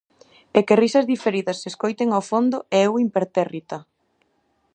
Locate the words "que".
0.67-0.79